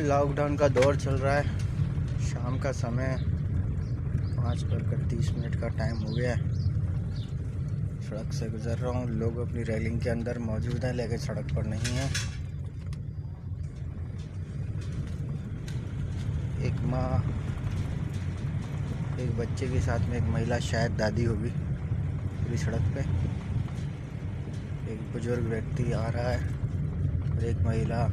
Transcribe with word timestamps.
Lockdown 0.00 0.56
का 0.56 0.68
दौर 0.68 0.96
चल 0.96 1.14
रहा 1.14 1.34
है। 1.34 1.58
शाम 2.20 2.58
का 2.58 2.72
समय 2.72 3.16
पाँच 4.36 4.62
बजकर 4.64 5.06
तीस 5.10 5.30
मिनट 5.30 5.60
का 5.60 5.68
टाइम 5.68 5.96
हो 5.96 6.14
गया 6.14 6.34
है। 6.34 6.54
सड़क 8.02 8.32
से 8.32 8.48
गुजर 8.50 8.78
रहा 8.78 8.90
हूँ। 8.90 9.08
लोग 9.10 9.38
अपनी 9.38 9.62
रेलिंग 9.62 10.00
के 10.00 10.10
अंदर 10.10 10.38
मौजूद 10.38 10.84
हैं, 10.84 10.92
लेकिन 10.92 11.18
सड़क 11.18 11.54
पर 11.56 11.66
नहीं 11.66 11.96
है। 11.96 12.06
एक 16.66 16.80
माँ, 16.84 17.22
एक 19.20 19.36
बच्चे 19.38 19.68
के 19.68 19.80
साथ 19.80 20.08
में 20.08 20.16
एक 20.18 20.24
महिला, 20.24 20.58
शायद 20.58 20.92
दादी 20.92 21.24
होगी 21.24 21.50
पूरी 21.50 22.58
सड़क 22.58 22.92
पे। 22.94 23.00
एक 24.92 25.00
बुज़ुर्ग 25.12 25.44
व्यक्ति 25.44 25.92
आ 25.92 26.06
रहा 26.08 26.30
है 26.30 26.40
और 27.30 27.44
एक 27.44 27.56
महिला 27.56 28.06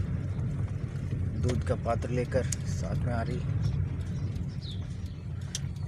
दूध 1.44 1.64
का 1.68 1.76
पात्र 1.76 2.10
लेकर 2.10 2.44
साथ 2.68 3.06
में 3.06 3.14
आ 3.14 3.22
रही 3.22 3.38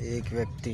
एक 0.07 0.31
व्यक्ति 0.33 0.73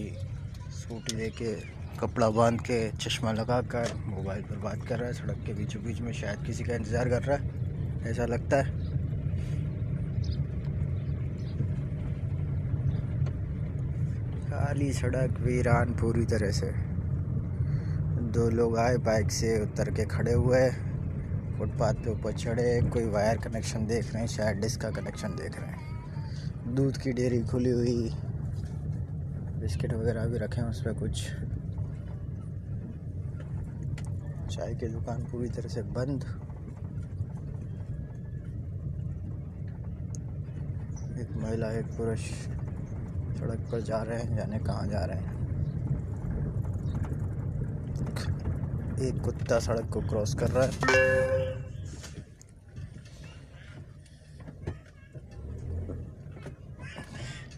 स्कूटी 0.72 1.16
लेके 1.16 1.54
कपड़ा 2.00 2.30
बाँध 2.30 2.62
के 2.62 2.80
चश्मा 2.98 3.32
लगाकर 3.32 3.94
मोबाइल 4.08 4.42
पर 4.42 4.58
बात 4.58 4.88
कर 4.88 5.00
रहा 5.00 5.08
है। 5.08 5.14
सड़क 5.14 5.44
के 5.46 5.54
बीचों 5.54 5.84
बीच 5.84 6.00
में 6.02 6.12
शायद 6.14 6.46
किसी 6.46 6.64
का 6.64 6.76
इंतज़ार 6.76 7.10
कर 7.10 7.24
रहा 7.24 7.38
है। 7.38 8.10
ऐसा 8.12 8.26
लगता 8.26 8.58
है। 8.58 8.80
खाली 14.50 14.92
सड़क 14.94 15.40
वीरान 15.40 15.94
पूरी 15.94 16.26
तरह 16.26 16.52
से। 16.52 16.72
दो 18.32 18.50
लोग 18.50 18.78
आए 18.78 18.98
बाइक 19.06 19.32
से 19.32 19.62
उतर 19.64 19.92
के 19.92 20.06
खड़े 20.06 20.34
हुए 20.34 20.60
फुटपाथ 21.62 21.94
पे 21.94 22.10
ऊपर 22.12 22.32
चढ़े, 22.34 22.82
कोई 22.82 23.06
वायर 23.06 23.38
कनेक्शन 23.38 23.86
देख 23.86 24.14
रहे 24.14 24.20
हैं, 24.20 24.28
शायद 24.28 24.58
डिस्क 24.58 24.82
का 24.82 24.90
कनेक्शन 24.90 25.28
देख 25.30 25.60
रहे 25.60 25.72
हैं। 25.72 26.76
दूध 26.76 26.98
की 26.98 27.12
डेयरी 27.12 27.42
खुली 27.42 27.70
हुई, 27.70 28.10
बिस्किट 29.60 29.94
वगैरह 29.94 30.26
भी 30.26 30.38
रखे 30.38 30.62
हैं 30.62 30.68
उस 30.68 30.82
पर 30.82 30.94
कुछ। 30.94 31.24
चाय 34.56 34.74
की 34.76 34.88
दुकान 34.88 35.24
पूरी 35.24 35.50
तरह 35.50 35.70
से 35.70 35.82
बंद। 35.82 36.24
एक 41.20 41.38
महिला, 41.38 41.72
एक 41.72 41.86
पुरुष 41.86 42.20
सड़क 43.40 43.70
पर 43.72 43.82
जा 43.82 44.02
रहे 44.04 44.20
हैं, 44.20 44.36
जाने 44.38 44.60
कहाँ 44.60 44.88
जा 44.88 45.06
रहे 45.06 45.18
हैं। 45.18 45.40
एक 49.00 49.22
कुत्ता 49.22 49.60
सड़क 49.60 49.90
को 49.90 50.02
क्रॉस 50.02 50.36
कर 50.36 50.48
रहा 50.48 50.64
है। 50.64 51.61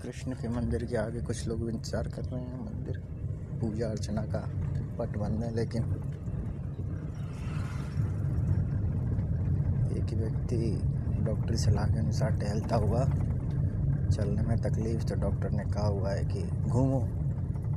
कृष्ण 0.03 0.31
के 0.35 0.47
मंदिर 0.49 0.83
के 0.85 0.95
आगे 0.97 1.19
कुछ 1.21 1.47
लोग 1.47 1.69
इंतज़ार 1.69 2.07
कर 2.15 2.23
रहे 2.23 2.39
हैं, 2.39 2.57
मंदिर, 2.61 2.97
पूजा 3.59 3.89
अर्चना 3.89 4.21
का 4.33 4.39
पट 4.97 5.17
बंद 5.17 5.43
है, 5.43 5.53
लेकिन 5.55 5.83
एक 9.93 10.13
व्यक्ति 10.13 10.59
डॉक्टरी 11.25 11.57
सलाह 11.57 11.87
के 11.87 11.99
अनुसार 11.99 12.31
टहलता 12.41 12.75
हुआ 12.75 13.05
चलने 14.09 14.41
में 14.41 14.57
तकलीफ़ 14.61 15.05
तो 15.05 15.15
डॉक्टर 15.21 15.51
ने 15.51 15.63
कहा 15.65 15.87
हुआ 15.87 16.11
है 16.11 16.25
कि 16.25 16.43
घूमो। 16.69 16.99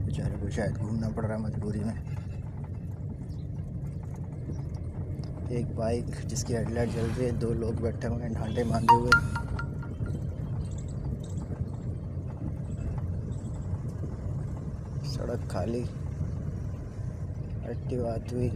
बेचारे 0.03 0.37
को 0.37 0.51
शायद 0.51 0.77
घूमना 0.77 1.09
पड़ 1.09 1.25
रहा 1.25 1.37
है 1.37 1.43
मजबूरी 1.45 1.81
में। 1.81 1.97
एक 5.53 5.75
बाइक 5.77 6.27
जिसकी 6.27 6.53
हेडलाइट 6.55 6.91
जल 6.91 7.07
रही 7.07 7.25
है, 7.25 7.33
दो 7.39 7.53
लोग 7.55 7.83
बैठे 7.83 8.07
हुए 8.07 8.23
हैं, 8.23 8.33
ढांडे 8.35 8.65
बांधे 8.65 8.95
हुए। 8.95 9.46
सड़क 15.27 15.49
खाली। 15.51 15.79
एक्टिव 17.71 18.07
आती 18.09 18.49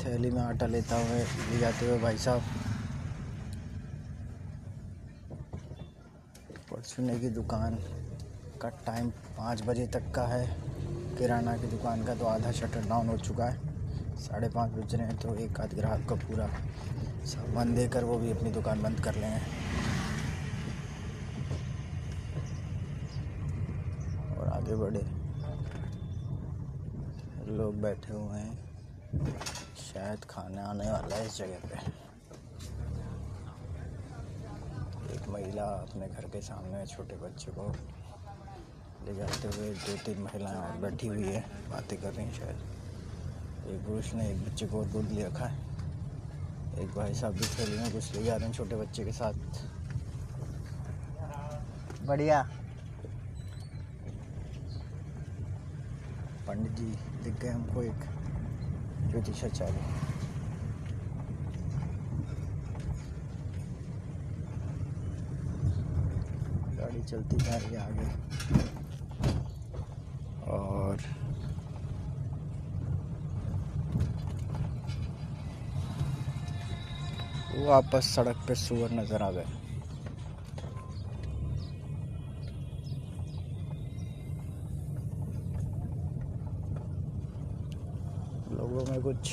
थैली 0.00 0.30
में 0.30 0.40
आटा 0.42 0.66
लेता 0.66 0.96
हुए, 0.98 1.18
ले 1.50 1.58
जाते 1.58 1.86
हुए 1.86 1.98
भाई 1.98 2.18
साहब। 2.18 2.42
परचूने 6.70 7.18
की 7.18 7.30
दुकान 7.30 7.78
का 8.62 8.68
टाइम 8.86 9.10
पाँच 9.36 9.62
बजे 9.66 9.86
तक 9.86 10.10
का 10.14 10.26
है। 10.26 10.46
किराना 11.18 11.56
की 11.56 11.66
दुकान 11.66 12.04
का 12.04 12.14
तो 12.14 12.26
आधा 12.26 12.52
शटर 12.52 12.88
डाउन 12.88 13.08
हो 13.08 13.18
चुका 13.18 13.44
है। 13.44 14.16
साढ़े 14.18 14.48
पाँच 14.48 14.72
बज 14.72 14.94
रहे 14.94 15.06
हैं 15.06 15.16
तो 15.18 15.34
एक 15.36 15.60
आध 15.60 15.74
ग्राहक 15.74 16.08
का 16.08 16.14
पूरा 16.26 16.48
सामान 17.26 17.74
देकर 17.74 18.04
वो 18.04 18.18
भी 18.18 18.30
अपनी 18.30 18.50
दुकान 18.50 18.82
बंद 18.82 19.00
कर 19.00 19.14
लेंगे 19.14 19.64
आगे 24.84 25.16
लोग 27.56 27.82
बैठे 27.82 28.12
हुए 28.12 28.38
हैं। 28.38 28.58
शायद 29.76 30.24
खाना 30.24 30.62
आने 30.64 30.90
वाला 30.90 31.16
है 31.16 31.26
इस 31.26 31.38
जगह 31.38 31.56
पे। 31.56 31.76
एक 35.14 35.28
महिला 35.28 35.64
अपने 35.64 36.06
घर 36.06 36.22
के 36.22 36.40
सामने 36.40 36.86
छोटे 36.86 37.16
बच्चे 37.16 37.52
को 37.52 37.74
ले 39.06 39.14
जाते 39.14 39.48
हुए 39.48 39.70
दो 39.70 39.96
तीन 39.96 40.22
महिलाएँ 40.22 40.56
और 40.56 40.76
बैठी 40.76 41.06
हुई 41.06 41.22
है। 41.22 41.40
बातें 41.70 42.00
कर 42.00 42.12
रही 42.12 42.26
हैं 42.26 42.34
शायद। 42.34 42.56
एक 43.66 43.80
पुरुष 43.86 44.14
ने 44.14 44.30
एक 44.30 44.44
बच्चे 44.46 44.66
को 44.66 44.84
गोद 44.84 45.08
ले 45.12 45.24
रखा 45.24 45.46
है। 45.46 45.58
एक 46.78 46.88
भाई 46.96 47.14
साहब 47.14 47.32
भी 47.32 47.44
थैली 47.44 47.78
में 47.78 47.92
कुछ 47.92 48.14
ले 48.14 48.24
जा 48.24 48.36
रहे 48.36 48.46
हैं 48.46 48.54
छोटे 48.54 48.76
बच्चे 48.76 49.04
के 49.04 49.12
साथ। 49.12 49.34
बढ़िया। 52.06 52.50
पंडित 56.56 56.72
जी 56.76 56.84
दिख 57.24 57.40
गए 57.40 57.48
हमको 57.48 57.82
एक 57.82 58.04
ज्योतिषाचार्य 59.10 59.80
गाड़ी 66.76 67.02
चलती 67.02 67.36
जा 67.36 67.56
रही 67.56 67.74
है 67.74 67.80
आगे। 67.82 68.08
और 70.48 70.96
वापस 77.66 78.14
सड़क 78.14 78.44
पे 78.48 78.54
सुअर 78.54 78.90
नज़र 78.92 79.22
आ 79.22 79.30
गए। 79.30 79.65
लोगों 88.76 88.92
में 88.92 89.02
कुछ 89.02 89.32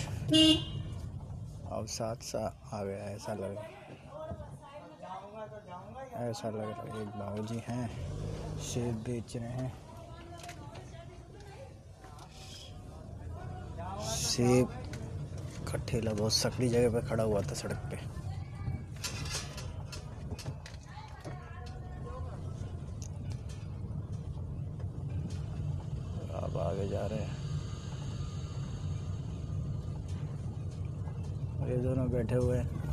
अवसाद 1.72 2.18
सा 2.24 2.42
आ 2.74 2.84
गया, 2.84 3.04
ऐसा 3.06 3.34
लग 3.34 3.58
ऐसा 6.24 6.50
लग 6.50 6.60
रहा 6.60 6.84
है, 6.84 7.02
एक 7.02 7.08
बाबूजी 7.18 7.60
हैं 7.68 7.88
सेब 8.64 9.04
बेच 9.06 9.36
रहे 9.36 9.50
हैं। 9.50 9.72
सेब 14.14 14.68
का 15.68 15.86
ठेला 15.86 16.14
बहुत 16.14 16.34
सकड़ी 16.34 16.70
जगह 16.70 16.90
पे 16.92 17.08
खड़ा 17.08 17.24
हुआ 17.24 17.42
था 17.42 17.54
सड़क 17.54 17.88
पे। 17.92 17.98
अब 26.38 26.58
आगे 26.60 26.88
जा 26.90 27.06
रहे 27.06 27.20
हैं। 27.20 27.53
ये 31.70 31.78
दोनों 31.78 32.10
बैठे 32.12 32.36
हुए 32.36 32.58
हैं। 32.58 32.93